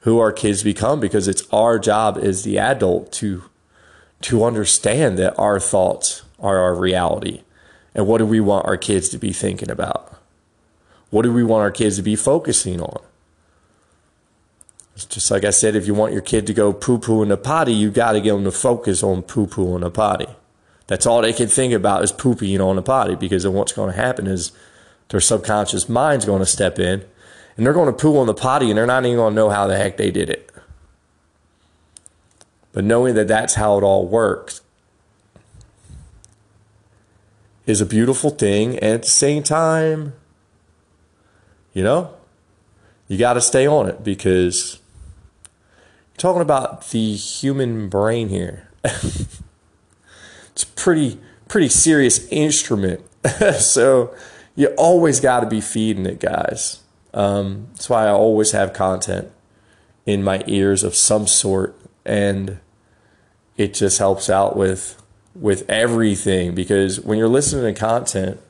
who 0.00 0.18
our 0.18 0.32
kids 0.32 0.64
become 0.64 0.98
because 0.98 1.28
it's 1.28 1.46
our 1.52 1.78
job 1.78 2.18
as 2.20 2.42
the 2.42 2.58
adult 2.58 3.12
to 3.12 3.44
to 4.22 4.44
understand 4.44 5.16
that 5.16 5.38
our 5.38 5.58
thoughts 5.58 6.22
are 6.40 6.58
our 6.58 6.74
reality. 6.74 7.42
And 7.94 8.06
what 8.06 8.18
do 8.18 8.26
we 8.26 8.40
want 8.40 8.66
our 8.66 8.76
kids 8.76 9.08
to 9.10 9.18
be 9.18 9.32
thinking 9.32 9.70
about? 9.70 10.14
What 11.08 11.22
do 11.22 11.32
we 11.32 11.44
want 11.44 11.62
our 11.62 11.70
kids 11.70 11.96
to 11.96 12.02
be 12.02 12.16
focusing 12.16 12.82
on 12.82 13.00
just 15.08 15.30
like 15.30 15.44
I 15.44 15.50
said, 15.50 15.76
if 15.76 15.86
you 15.86 15.94
want 15.94 16.12
your 16.12 16.22
kid 16.22 16.46
to 16.46 16.54
go 16.54 16.72
poo 16.72 16.98
poo 16.98 17.22
in 17.22 17.28
the 17.28 17.36
potty, 17.36 17.72
you 17.72 17.90
got 17.90 18.12
to 18.12 18.20
get 18.20 18.32
them 18.32 18.44
to 18.44 18.50
focus 18.50 19.02
on 19.02 19.22
poo 19.22 19.46
poo 19.46 19.74
in 19.74 19.82
the 19.82 19.90
potty. 19.90 20.28
That's 20.90 21.06
all 21.06 21.22
they 21.22 21.32
can 21.32 21.46
think 21.46 21.72
about 21.72 22.02
is 22.02 22.10
pooping 22.10 22.60
on 22.60 22.74
the 22.74 22.82
potty 22.82 23.14
because 23.14 23.44
then 23.44 23.52
what's 23.52 23.72
going 23.72 23.92
to 23.92 23.96
happen 23.96 24.26
is 24.26 24.50
their 25.10 25.20
subconscious 25.20 25.88
mind's 25.88 26.24
going 26.24 26.40
to 26.40 26.46
step 26.46 26.80
in 26.80 27.04
and 27.56 27.64
they're 27.64 27.72
going 27.72 27.86
to 27.86 27.96
poo 27.96 28.18
on 28.18 28.26
the 28.26 28.34
potty 28.34 28.70
and 28.70 28.76
they're 28.76 28.86
not 28.86 29.04
even 29.04 29.16
going 29.16 29.32
to 29.32 29.36
know 29.36 29.50
how 29.50 29.68
the 29.68 29.76
heck 29.76 29.96
they 29.96 30.10
did 30.10 30.28
it. 30.28 30.50
But 32.72 32.82
knowing 32.82 33.14
that 33.14 33.28
that's 33.28 33.54
how 33.54 33.78
it 33.78 33.84
all 33.84 34.08
works 34.08 34.62
is 37.66 37.80
a 37.80 37.86
beautiful 37.86 38.30
thing. 38.30 38.76
And 38.78 38.94
at 38.94 39.02
the 39.02 39.10
same 39.10 39.44
time, 39.44 40.14
you 41.72 41.84
know, 41.84 42.14
you 43.06 43.16
got 43.16 43.34
to 43.34 43.40
stay 43.40 43.64
on 43.64 43.88
it 43.88 44.02
because 44.02 44.79
talking 46.20 46.42
about 46.42 46.90
the 46.90 47.14
human 47.14 47.88
brain 47.88 48.28
here. 48.28 48.68
it's 48.84 49.42
a 50.62 50.66
pretty 50.76 51.18
pretty 51.48 51.68
serious 51.68 52.28
instrument. 52.28 53.02
so 53.58 54.14
you 54.54 54.68
always 54.76 55.18
got 55.18 55.40
to 55.40 55.46
be 55.46 55.60
feeding 55.60 56.06
it, 56.06 56.20
guys. 56.20 56.82
Um, 57.12 57.68
that's 57.72 57.88
why 57.88 58.04
I 58.04 58.10
always 58.10 58.52
have 58.52 58.72
content 58.72 59.32
in 60.06 60.22
my 60.22 60.44
ears 60.46 60.84
of 60.84 60.94
some 60.94 61.26
sort, 61.26 61.74
and 62.04 62.60
it 63.56 63.74
just 63.74 63.98
helps 63.98 64.28
out 64.28 64.56
with 64.56 65.02
with 65.34 65.68
everything 65.70 66.54
because 66.54 67.00
when 67.00 67.16
you're 67.16 67.28
listening 67.28 67.72
to 67.72 67.78
content, 67.80 68.40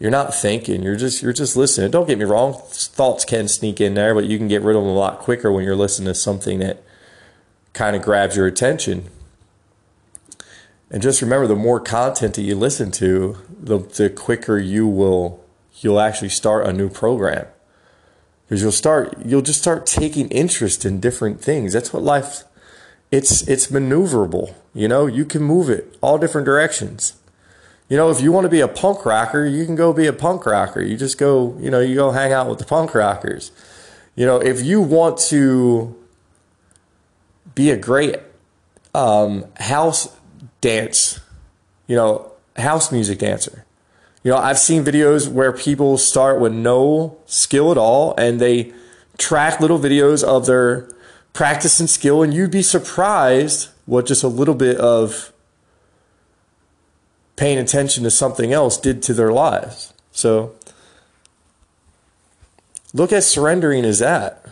you're 0.00 0.10
not 0.10 0.34
thinking. 0.34 0.82
You're 0.82 0.96
just 0.96 1.22
you're 1.22 1.34
just 1.34 1.56
listening. 1.56 1.90
Don't 1.90 2.08
get 2.08 2.18
me 2.18 2.24
wrong; 2.24 2.54
thoughts 2.54 3.24
can 3.26 3.46
sneak 3.46 3.80
in 3.80 3.94
there, 3.94 4.14
but 4.14 4.24
you 4.24 4.38
can 4.38 4.48
get 4.48 4.62
rid 4.62 4.74
of 4.74 4.82
them 4.82 4.90
a 4.90 4.94
lot 4.94 5.18
quicker 5.18 5.52
when 5.52 5.62
you're 5.62 5.76
listening 5.76 6.06
to 6.06 6.14
something 6.14 6.58
that 6.58 6.82
kind 7.74 7.94
of 7.94 8.02
grabs 8.02 8.34
your 8.34 8.46
attention. 8.46 9.10
And 10.90 11.02
just 11.02 11.22
remember, 11.22 11.46
the 11.46 11.54
more 11.54 11.78
content 11.78 12.34
that 12.34 12.42
you 12.42 12.56
listen 12.56 12.90
to, 12.92 13.36
the 13.48 13.78
the 13.78 14.08
quicker 14.08 14.58
you 14.58 14.88
will 14.88 15.44
you'll 15.80 16.00
actually 16.00 16.30
start 16.30 16.66
a 16.66 16.72
new 16.72 16.88
program 16.88 17.46
because 18.48 18.62
you'll 18.62 18.72
start 18.72 19.14
you'll 19.24 19.42
just 19.42 19.60
start 19.60 19.86
taking 19.86 20.28
interest 20.30 20.86
in 20.86 20.98
different 20.98 21.42
things. 21.42 21.74
That's 21.74 21.92
what 21.92 22.02
life 22.02 22.44
it's 23.10 23.46
it's 23.46 23.66
maneuverable. 23.66 24.54
You 24.72 24.88
know, 24.88 25.06
you 25.06 25.26
can 25.26 25.42
move 25.42 25.68
it 25.68 25.94
all 26.00 26.16
different 26.16 26.46
directions. 26.46 27.19
You 27.90 27.96
know, 27.96 28.08
if 28.08 28.20
you 28.20 28.30
want 28.30 28.44
to 28.44 28.48
be 28.48 28.60
a 28.60 28.68
punk 28.68 29.04
rocker, 29.04 29.44
you 29.44 29.66
can 29.66 29.74
go 29.74 29.92
be 29.92 30.06
a 30.06 30.12
punk 30.12 30.46
rocker. 30.46 30.80
You 30.80 30.96
just 30.96 31.18
go, 31.18 31.56
you 31.60 31.70
know, 31.70 31.80
you 31.80 31.96
go 31.96 32.12
hang 32.12 32.32
out 32.32 32.48
with 32.48 32.60
the 32.60 32.64
punk 32.64 32.94
rockers. 32.94 33.50
You 34.14 34.26
know, 34.26 34.36
if 34.36 34.62
you 34.62 34.80
want 34.80 35.18
to 35.28 35.96
be 37.56 37.70
a 37.70 37.76
great 37.76 38.16
um, 38.94 39.44
house 39.56 40.16
dance, 40.60 41.18
you 41.88 41.96
know, 41.96 42.30
house 42.56 42.92
music 42.92 43.18
dancer. 43.18 43.64
You 44.22 44.30
know, 44.30 44.38
I've 44.38 44.58
seen 44.58 44.84
videos 44.84 45.28
where 45.28 45.52
people 45.52 45.98
start 45.98 46.40
with 46.40 46.52
no 46.52 47.18
skill 47.26 47.72
at 47.72 47.78
all 47.78 48.14
and 48.16 48.40
they 48.40 48.72
track 49.18 49.60
little 49.60 49.80
videos 49.80 50.22
of 50.22 50.46
their 50.46 50.88
practice 51.32 51.80
and 51.80 51.90
skill, 51.90 52.22
and 52.22 52.32
you'd 52.32 52.50
be 52.50 52.62
surprised 52.62 53.68
what 53.86 54.06
just 54.06 54.22
a 54.22 54.28
little 54.28 54.54
bit 54.54 54.76
of 54.76 55.32
paying 57.40 57.56
attention 57.56 58.04
to 58.04 58.10
something 58.10 58.52
else 58.52 58.76
did 58.76 59.02
to 59.02 59.14
their 59.14 59.32
lives. 59.32 59.94
So 60.12 60.54
look 62.92 63.14
at 63.14 63.24
surrendering 63.24 63.86
as 63.86 64.00
that. 64.00 64.44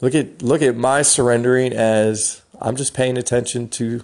Look 0.00 0.14
at 0.14 0.40
look 0.40 0.62
at 0.62 0.74
my 0.74 1.02
surrendering 1.02 1.74
as 1.74 2.40
I'm 2.62 2.76
just 2.76 2.94
paying 2.94 3.18
attention 3.18 3.68
to 3.68 4.02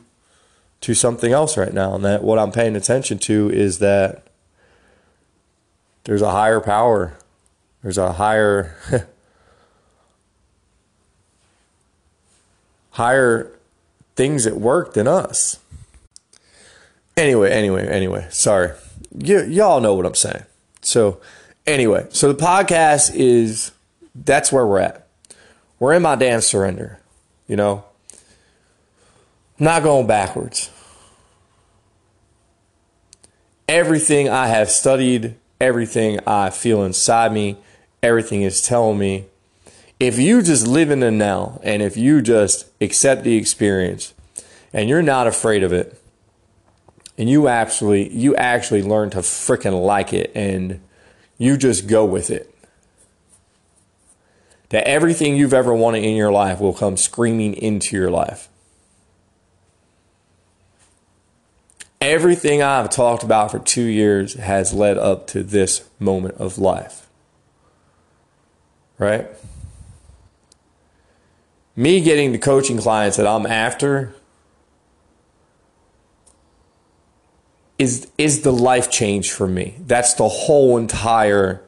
to 0.83 0.93
something 0.93 1.33
else 1.33 1.57
right 1.57 1.73
now. 1.73 1.95
And 1.95 2.05
that 2.05 2.23
what 2.23 2.39
I'm 2.39 2.53
paying 2.53 2.77
attention 2.77 3.19
to 3.21 3.51
is 3.51 3.79
that 3.79 4.27
there's 6.05 6.21
a 6.21 6.33
higher 6.33 6.61
power. 6.61 7.17
There's 7.83 7.97
a 7.97 8.13
higher 8.13 8.77
higher 12.91 13.51
things 14.15 14.47
at 14.47 14.59
work 14.59 14.93
than 14.93 15.09
us. 15.09 15.59
Anyway, 17.17 17.51
anyway, 17.51 17.89
anyway, 17.89 18.27
sorry. 18.31 18.73
You, 19.17 19.43
y'all 19.45 19.81
know 19.81 19.95
what 19.95 20.05
I'm 20.05 20.15
saying. 20.15 20.45
So, 20.83 21.19
anyway, 21.67 22.07
so 22.11 22.31
the 22.31 22.39
podcast 22.43 23.15
is 23.15 23.73
that's 24.15 24.53
where 24.53 24.67
we're 24.67 24.81
at. 24.81 25.07
We're 25.79 25.95
in 25.95 26.03
my 26.03 26.15
damn 26.15 26.43
surrender, 26.43 26.99
you 27.49 27.57
know. 27.57 27.85
not 29.59 29.83
going 29.83 30.07
backwards. 30.07 30.71
Everything 33.67 34.29
I 34.29 34.49
have 34.49 34.71
studied, 34.71 35.37
everything 35.59 36.21
I 36.27 36.51
feel 36.51 36.85
inside 36.85 37.33
me, 37.33 37.57
everything 38.03 38.43
is 38.43 38.61
telling 38.61 38.99
me 38.99 39.25
if 39.99 40.19
you 40.19 40.43
just 40.43 40.67
live 40.67 40.91
in 40.91 41.01
the 41.01 41.11
now 41.11 41.59
and 41.63 41.83
if 41.83 41.97
you 41.97 42.21
just 42.21 42.67
accept 42.81 43.25
the 43.25 43.37
experience 43.37 44.13
and 44.73 44.89
you're 44.89 45.03
not 45.03 45.27
afraid 45.27 45.63
of 45.63 45.73
it 45.73 45.99
and 47.19 47.29
you 47.29 47.49
actually 47.49 48.09
you 48.11 48.37
actually 48.37 48.83
learn 48.83 49.11
to 49.11 49.19
freaking 49.19 49.85
like 49.85 50.13
it 50.13 50.31
and 50.35 50.81
you 51.39 51.57
just 51.57 51.87
go 51.87 52.05
with 52.05 52.31
it. 52.31 52.53
That 54.71 54.89
everything 54.89 55.37
you've 55.37 55.55
ever 55.55 55.73
wanted 55.75 56.05
in 56.05 56.17
your 56.17 56.33
life 56.33 56.61
will 56.61 56.75
come 56.75 56.97
screaming 56.97 57.55
into 57.55 57.97
your 57.97 58.11
life. 58.11 58.49
Everything 62.01 62.63
I've 62.63 62.91
talked 62.91 63.23
about 63.23 63.51
for 63.51 63.59
2 63.59 63.83
years 63.83 64.35
has 64.35 64.73
led 64.73 64.99
up 64.99 65.27
to 65.29 65.43
this 65.43 65.89
moment 65.99 66.35
of 66.37 66.59
life. 66.59 67.09
Right? 68.99 69.29
Me 71.75 72.01
getting 72.01 72.33
the 72.33 72.39
coaching 72.39 72.79
clients 72.79 73.17
that 73.17 73.27
I'm 73.27 73.47
after 73.47 74.15
is 77.79 78.09
is 78.17 78.43
the 78.43 78.53
life 78.53 78.91
change 78.91 79.31
for 79.31 79.47
me. 79.47 79.75
That's 79.81 80.15
the 80.15 80.29
whole 80.29 80.77
entire 80.77 81.63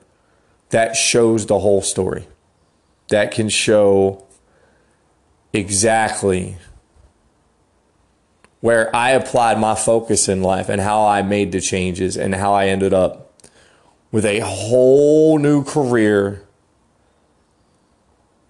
that 0.70 0.96
shows 0.96 1.46
the 1.46 1.58
whole 1.58 1.82
story. 1.82 2.26
That 3.08 3.30
can 3.30 3.48
show 3.48 4.24
exactly 5.52 6.56
where 8.60 8.94
I 8.94 9.10
applied 9.10 9.58
my 9.58 9.74
focus 9.74 10.28
in 10.28 10.42
life 10.42 10.68
and 10.68 10.80
how 10.80 11.06
I 11.06 11.22
made 11.22 11.52
the 11.52 11.60
changes 11.60 12.16
and 12.16 12.34
how 12.34 12.52
I 12.52 12.66
ended 12.66 12.92
up 12.92 13.32
with 14.10 14.24
a 14.24 14.40
whole 14.40 15.38
new 15.38 15.64
career 15.64 16.44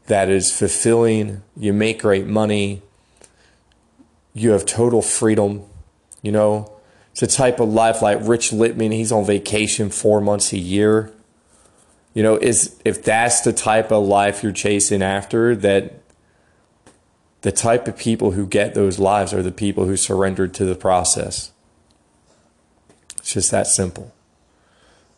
that 0.06 0.28
is 0.28 0.56
fulfilling. 0.56 1.42
You 1.56 1.72
make 1.72 2.00
great 2.00 2.26
money. 2.26 2.82
You 4.32 4.50
have 4.50 4.64
total 4.64 5.02
freedom. 5.02 5.64
You 6.22 6.32
know, 6.32 6.77
it's 7.20 7.34
a 7.34 7.36
type 7.36 7.58
of 7.58 7.68
life 7.68 8.00
like 8.00 8.20
Rich 8.22 8.52
Lippman. 8.52 8.92
He's 8.92 9.10
on 9.10 9.24
vacation 9.24 9.90
four 9.90 10.20
months 10.20 10.52
a 10.52 10.58
year. 10.58 11.12
You 12.14 12.22
know, 12.22 12.36
is 12.36 12.80
if 12.84 13.02
that's 13.02 13.40
the 13.40 13.52
type 13.52 13.90
of 13.90 14.06
life 14.06 14.44
you're 14.44 14.52
chasing 14.52 15.02
after, 15.02 15.56
that 15.56 15.94
the 17.40 17.50
type 17.50 17.88
of 17.88 17.96
people 17.96 18.32
who 18.32 18.46
get 18.46 18.74
those 18.74 19.00
lives 19.00 19.34
are 19.34 19.42
the 19.42 19.50
people 19.50 19.86
who 19.86 19.96
surrendered 19.96 20.54
to 20.54 20.64
the 20.64 20.76
process. 20.76 21.50
It's 23.18 23.34
just 23.34 23.50
that 23.50 23.66
simple. 23.66 24.14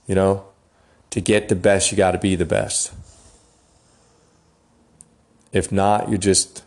You 0.07 0.15
know, 0.15 0.47
to 1.11 1.21
get 1.21 1.51
the 1.51 1.55
best, 1.55 1.91
you 1.91 1.99
got 1.99 2.13
to 2.13 2.19
be 2.19 2.35
the 2.35 2.47
best. 2.47 2.95
If 5.53 5.71
not, 5.71 6.09
you 6.09 6.17
just 6.17 6.65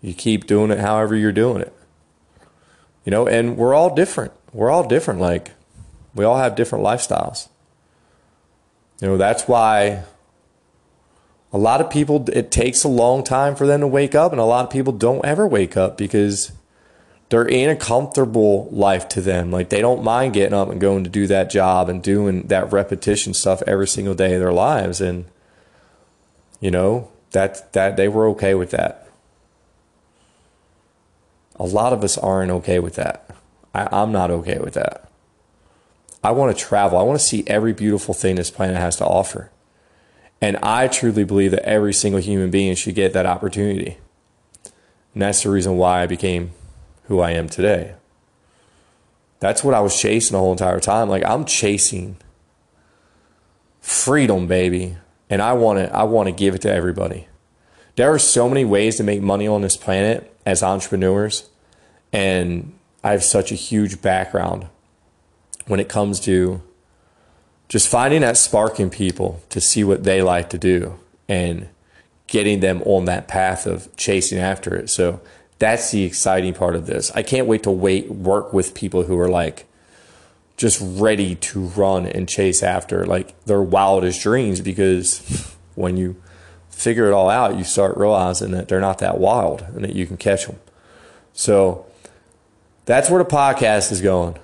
you 0.00 0.14
keep 0.14 0.46
doing 0.46 0.70
it 0.70 0.78
however 0.78 1.16
you're 1.16 1.32
doing 1.32 1.60
it. 1.60 1.72
You 3.04 3.10
know, 3.10 3.26
and 3.26 3.56
we're 3.56 3.74
all 3.74 3.94
different. 3.94 4.32
We're 4.52 4.70
all 4.70 4.86
different 4.86 5.20
like 5.20 5.52
we 6.14 6.24
all 6.24 6.38
have 6.38 6.54
different 6.54 6.84
lifestyles. 6.84 7.48
You 9.00 9.08
know, 9.08 9.16
that's 9.16 9.48
why 9.48 10.04
a 11.52 11.58
lot 11.58 11.80
of 11.80 11.90
people 11.90 12.28
it 12.30 12.50
takes 12.50 12.84
a 12.84 12.88
long 12.88 13.24
time 13.24 13.54
for 13.56 13.66
them 13.66 13.80
to 13.80 13.86
wake 13.86 14.14
up 14.14 14.32
and 14.32 14.40
a 14.40 14.44
lot 14.44 14.64
of 14.64 14.70
people 14.70 14.92
don't 14.92 15.24
ever 15.24 15.46
wake 15.46 15.76
up 15.76 15.98
because 15.98 16.52
they're 17.28 17.46
in 17.46 17.68
a 17.68 17.76
comfortable 17.76 18.68
life 18.70 19.08
to 19.10 19.20
them. 19.20 19.50
Like 19.50 19.68
they 19.68 19.80
don't 19.80 20.04
mind 20.04 20.34
getting 20.34 20.54
up 20.54 20.70
and 20.70 20.80
going 20.80 21.04
to 21.04 21.10
do 21.10 21.26
that 21.26 21.50
job 21.50 21.88
and 21.88 22.02
doing 22.02 22.42
that 22.48 22.72
repetition 22.72 23.34
stuff 23.34 23.62
every 23.66 23.88
single 23.88 24.14
day 24.14 24.34
of 24.34 24.40
their 24.40 24.52
lives 24.52 25.00
and 25.00 25.26
you 26.60 26.70
know, 26.70 27.10
that 27.32 27.72
that 27.72 27.96
they 27.96 28.08
were 28.08 28.28
okay 28.30 28.54
with 28.54 28.70
that. 28.70 29.03
A 31.56 31.64
lot 31.64 31.92
of 31.92 32.02
us 32.02 32.18
aren't 32.18 32.50
okay 32.50 32.78
with 32.78 32.94
that. 32.96 33.30
I, 33.74 33.88
I'm 33.90 34.12
not 34.12 34.30
okay 34.30 34.58
with 34.58 34.74
that. 34.74 35.08
I 36.22 36.30
want 36.30 36.56
to 36.56 36.64
travel. 36.64 36.98
I 36.98 37.02
want 37.02 37.18
to 37.18 37.24
see 37.24 37.44
every 37.46 37.72
beautiful 37.72 38.14
thing 38.14 38.36
this 38.36 38.50
planet 38.50 38.76
has 38.76 38.96
to 38.96 39.04
offer. 39.04 39.50
And 40.40 40.56
I 40.58 40.88
truly 40.88 41.24
believe 41.24 41.52
that 41.52 41.68
every 41.68 41.92
single 41.92 42.20
human 42.20 42.50
being 42.50 42.74
should 42.74 42.94
get 42.94 43.12
that 43.12 43.26
opportunity. 43.26 43.98
And 45.12 45.22
that's 45.22 45.42
the 45.42 45.50
reason 45.50 45.76
why 45.76 46.02
I 46.02 46.06
became 46.06 46.52
who 47.04 47.20
I 47.20 47.32
am 47.32 47.48
today. 47.48 47.94
That's 49.40 49.62
what 49.62 49.74
I 49.74 49.80
was 49.80 49.98
chasing 49.98 50.32
the 50.32 50.38
whole 50.38 50.52
entire 50.52 50.80
time. 50.80 51.08
Like 51.08 51.24
I'm 51.24 51.44
chasing 51.44 52.16
freedom, 53.80 54.46
baby 54.46 54.96
and 55.30 55.42
I 55.42 55.52
want 55.54 55.78
to 55.78 55.94
I 55.94 56.04
want 56.04 56.28
to 56.28 56.32
give 56.32 56.54
it 56.54 56.62
to 56.62 56.72
everybody. 56.72 57.28
There 57.96 58.12
are 58.12 58.18
so 58.18 58.48
many 58.48 58.64
ways 58.64 58.96
to 58.96 59.02
make 59.02 59.22
money 59.22 59.46
on 59.46 59.62
this 59.62 59.76
planet 59.76 60.33
as 60.46 60.62
entrepreneurs, 60.62 61.48
and 62.12 62.72
I 63.02 63.12
have 63.12 63.24
such 63.24 63.52
a 63.52 63.54
huge 63.54 64.00
background 64.02 64.66
when 65.66 65.80
it 65.80 65.88
comes 65.88 66.20
to 66.20 66.62
just 67.68 67.88
finding 67.88 68.20
that 68.20 68.36
spark 68.36 68.78
in 68.78 68.90
people 68.90 69.42
to 69.48 69.60
see 69.60 69.82
what 69.84 70.04
they 70.04 70.22
like 70.22 70.50
to 70.50 70.58
do 70.58 70.98
and 71.28 71.68
getting 72.26 72.60
them 72.60 72.82
on 72.82 73.06
that 73.06 73.28
path 73.28 73.66
of 73.66 73.94
chasing 73.96 74.38
after 74.38 74.74
it. 74.74 74.90
So 74.90 75.20
That's 75.58 75.90
the 75.92 76.02
exciting 76.02 76.54
part 76.54 76.74
of 76.74 76.86
this. 76.86 77.10
I 77.14 77.22
can't 77.22 77.46
wait 77.46 77.62
to 77.62 77.70
wait 77.70 78.10
work 78.10 78.52
with 78.52 78.74
people 78.74 79.04
who 79.04 79.18
are 79.18 79.28
like 79.28 79.66
just 80.56 80.78
ready 80.82 81.36
to 81.36 81.60
run 81.60 82.06
and 82.06 82.28
chase 82.28 82.62
after 82.62 83.06
like 83.06 83.42
their 83.44 83.62
wildest 83.62 84.22
dreams 84.22 84.60
because 84.60 85.56
when 85.74 85.96
you 85.96 86.16
figure 86.74 87.06
it 87.06 87.12
all 87.12 87.30
out, 87.30 87.56
you 87.56 87.64
start 87.64 87.96
realizing 87.96 88.50
that 88.52 88.68
they're 88.68 88.80
not 88.80 88.98
that 88.98 89.18
wild 89.18 89.62
and 89.74 89.84
that 89.84 89.94
you 89.94 90.06
can 90.06 90.16
catch 90.16 90.46
them. 90.46 90.58
So 91.32 91.86
that's 92.84 93.10
where 93.10 93.22
the 93.22 93.28
podcast 93.28 93.90
is 93.92 94.00
going. 94.00 94.38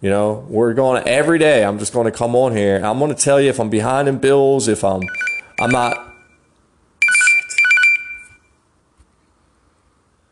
You 0.00 0.10
know, 0.10 0.44
we're 0.48 0.74
going 0.74 1.06
every 1.08 1.38
day. 1.38 1.64
I'm 1.64 1.78
just 1.78 1.92
going 1.92 2.04
to 2.04 2.12
come 2.12 2.36
on 2.36 2.54
here. 2.54 2.76
I'm 2.76 2.98
going 2.98 3.14
to 3.14 3.20
tell 3.20 3.40
you 3.40 3.48
if 3.48 3.58
I'm 3.58 3.70
behind 3.70 4.08
in 4.08 4.18
bills, 4.18 4.68
if 4.68 4.84
I'm, 4.84 5.00
I'm 5.58 5.70
not. 5.70 6.12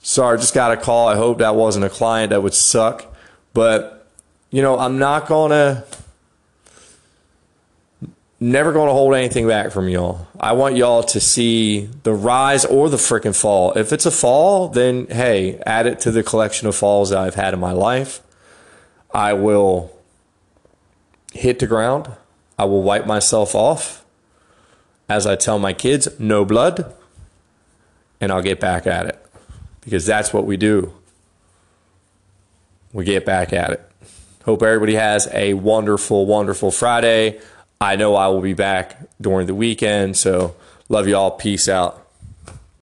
Sorry, 0.01 0.37
just 0.37 0.53
got 0.53 0.73
a 0.73 0.77
call. 0.77 1.09
I 1.09 1.17
hope 1.17 1.39
that 1.39 1.55
wasn't 1.55 1.87
a 1.87 1.89
client 1.89 2.31
that 2.31 2.43
would 2.43 2.53
suck, 2.53 3.15
but 3.55 4.07
you 4.51 4.61
know, 4.61 4.79
I'm 4.79 4.99
not 4.99 5.27
going 5.27 5.51
to 5.53 5.85
never 8.43 8.73
going 8.73 8.89
to 8.89 8.93
hold 8.93 9.15
anything 9.15 9.47
back 9.47 9.71
from 9.71 9.89
y'all. 9.89 10.27
I 10.39 10.53
want 10.53 10.77
y'all 10.77 11.05
to 11.05 11.21
see 11.21 11.87
the 12.03 12.13
rise 12.13 12.65
or 12.65 12.89
the 12.89 12.97
freaking 12.97 13.39
fall. 13.39 13.73
If 13.75 13.93
it's 13.93 14.05
a 14.05 14.11
fall, 14.11 14.69
then 14.69 15.07
hey, 15.07 15.61
add 15.65 15.87
it 15.87 16.01
to 16.01 16.11
the 16.11 16.25
collection 16.25 16.67
of 16.67 16.75
falls 16.75 17.11
that 17.11 17.19
I've 17.19 17.37
had 17.37 17.55
in 17.55 17.61
my 17.61 17.71
life. 17.71 18.21
I 19.15 19.33
will 19.35 19.97
hit 21.33 21.61
the 21.61 21.69
ground. 21.69 22.11
I 22.59 22.65
will 22.65 22.83
wipe 22.83 23.07
myself 23.07 23.55
off. 23.55 24.05
As 25.09 25.27
I 25.27 25.37
tell 25.37 25.59
my 25.59 25.73
kids, 25.73 26.09
no 26.19 26.45
blood. 26.45 26.93
And 28.21 28.33
I'll 28.33 28.43
get 28.43 28.59
back 28.59 28.87
at 28.87 29.07
it 29.07 29.25
because 29.83 30.05
that's 30.05 30.33
what 30.33 30.47
we 30.47 30.57
do. 30.57 30.93
We 32.93 33.05
get 33.05 33.25
back 33.25 33.53
at 33.53 33.71
it. 33.71 33.89
Hope 34.45 34.63
everybody 34.63 34.95
has 34.95 35.29
a 35.33 35.55
wonderful, 35.55 36.27
wonderful 36.27 36.71
Friday. 36.71 37.41
I 37.83 37.97
know 37.97 38.15
I 38.15 38.29
will 38.29 38.41
be 38.41 38.55
back 38.55 38.97
during 39.21 39.49
the 39.49 39.55
weekend. 39.55 40.17
So, 40.17 40.55
love 40.89 41.09
y'all. 41.09 41.33
Peace 41.33 41.69
out. 41.69 42.02